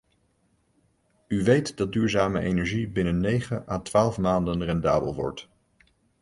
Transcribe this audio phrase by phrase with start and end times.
[1.27, 5.49] U weet dat duurzame energie binnen negen à twaalf maanden rendabel wordt.